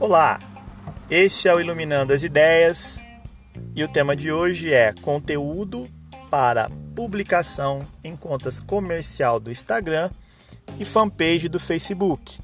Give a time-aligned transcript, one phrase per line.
[0.00, 0.38] Olá,
[1.10, 3.02] este é o Iluminando as Ideias
[3.74, 5.88] e o tema de hoje é conteúdo
[6.30, 10.08] para publicação em contas comercial do Instagram
[10.78, 12.38] e fanpage do Facebook.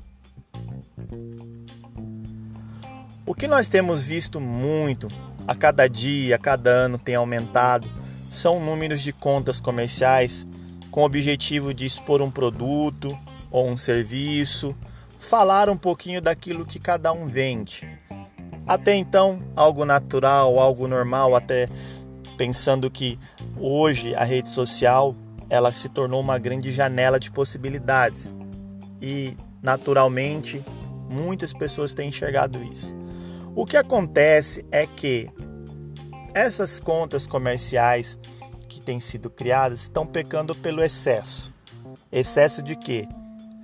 [3.25, 5.07] O que nós temos visto muito
[5.47, 7.89] a cada dia, a cada ano tem aumentado
[8.29, 10.45] são números de contas comerciais
[10.91, 13.17] com o objetivo de expor um produto
[13.49, 14.75] ou um serviço,
[15.25, 17.89] falar um pouquinho daquilo que cada um vende.
[18.67, 21.69] Até então, algo natural, algo normal, até
[22.37, 23.19] pensando que
[23.59, 25.15] hoje a rede social
[25.51, 28.35] ela se tornou uma grande janela de possibilidades.
[29.01, 30.65] E naturalmente,
[31.11, 32.95] muitas pessoas têm enxergado isso.
[33.55, 35.31] O que acontece é que
[36.35, 38.19] essas contas comerciais
[38.69, 41.53] que têm sido criadas estão pecando pelo excesso.
[42.11, 43.07] Excesso de quê?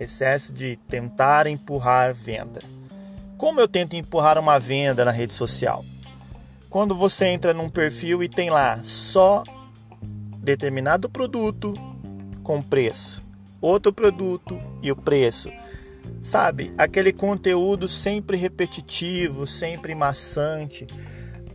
[0.01, 2.61] Excesso de tentar empurrar venda.
[3.37, 5.85] Como eu tento empurrar uma venda na rede social?
[6.71, 9.45] Quando você entra num perfil e tem lá só
[10.39, 11.75] determinado produto
[12.43, 13.23] com preço,
[13.61, 15.51] outro produto e o preço.
[16.23, 20.87] Sabe, aquele conteúdo sempre repetitivo, sempre maçante,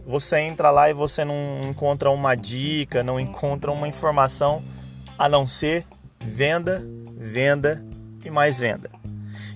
[0.05, 4.63] você entra lá e você não encontra uma dica, não encontra uma informação
[5.17, 5.83] a não ser
[6.23, 7.83] venda, venda
[8.25, 8.89] e mais venda.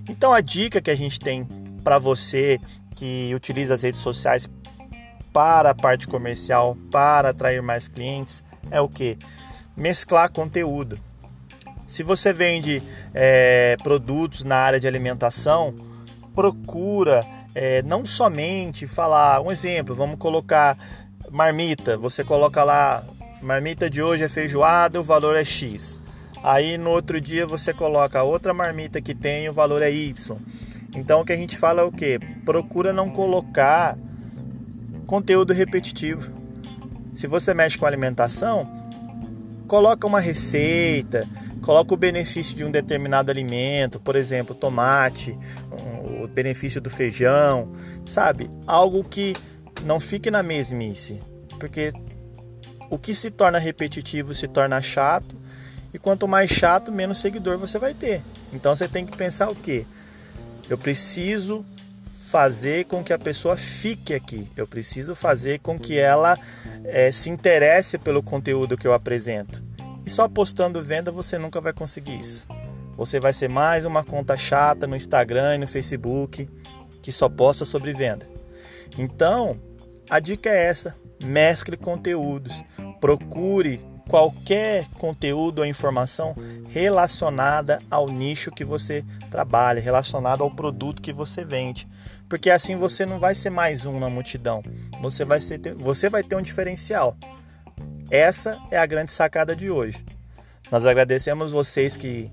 [0.08, 1.46] Então a dica que a gente tem
[1.84, 2.60] para você
[2.96, 4.50] que utiliza as redes sociais
[5.34, 9.18] para a parte comercial, para atrair mais clientes, é o que?
[9.76, 11.00] Mesclar conteúdo.
[11.88, 15.74] Se você vende é, produtos na área de alimentação,
[16.36, 17.26] procura
[17.56, 20.78] é, não somente falar, um exemplo, vamos colocar
[21.32, 23.04] marmita, você coloca lá,
[23.42, 26.00] marmita de hoje é feijoada, o valor é X.
[26.44, 30.38] Aí no outro dia você coloca outra marmita que tem, o valor é Y.
[30.96, 32.20] Então o que a gente fala é o que?
[32.46, 33.98] Procura não colocar
[35.06, 36.32] conteúdo repetitivo.
[37.14, 38.70] Se você mexe com alimentação,
[39.68, 41.28] coloca uma receita,
[41.62, 45.38] coloca o benefício de um determinado alimento, por exemplo, tomate,
[46.22, 47.72] o benefício do feijão,
[48.06, 48.50] sabe?
[48.66, 49.36] Algo que
[49.84, 51.20] não fique na mesmice,
[51.60, 51.94] porque
[52.90, 55.39] o que se torna repetitivo se torna chato,
[55.94, 58.22] e quanto mais chato, menos seguidor você vai ter.
[58.54, 59.86] Então você tem que pensar o que?
[60.70, 61.66] Eu preciso
[62.30, 64.48] fazer com que a pessoa fique aqui.
[64.56, 66.38] Eu preciso fazer com que ela
[66.84, 69.64] é, se interesse pelo conteúdo que eu apresento.
[70.06, 72.48] E só postando venda você nunca vai conseguir isso.
[72.96, 76.48] Você vai ser mais uma conta chata no Instagram e no Facebook
[77.02, 78.28] que só posta sobre venda.
[78.98, 79.60] Então,
[80.10, 82.64] a dica é essa: mescle conteúdos,
[83.00, 86.36] procure qualquer conteúdo ou informação
[86.70, 91.88] relacionada ao nicho que você trabalha, relacionado ao produto que você vende.
[92.28, 94.64] Porque assim você não vai ser mais um na multidão.
[95.00, 97.16] Você vai, ser, você vai ter um diferencial.
[98.10, 100.04] Essa é a grande sacada de hoje.
[100.72, 102.32] Nós agradecemos vocês que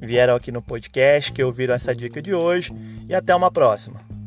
[0.00, 2.72] vieram aqui no podcast, que ouviram essa dica de hoje
[3.06, 4.17] e até uma próxima.